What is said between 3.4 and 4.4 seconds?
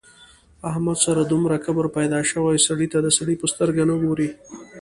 په سترګه نه ګوري.